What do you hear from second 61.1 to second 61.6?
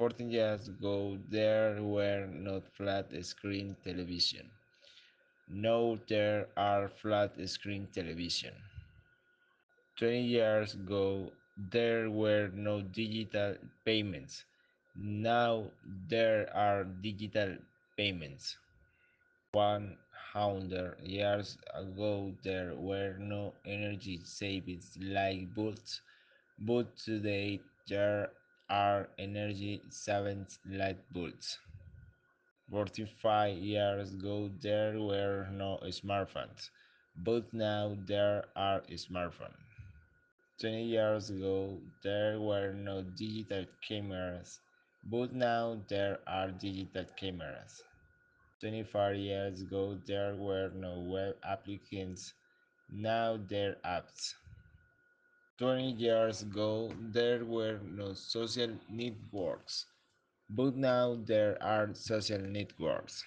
there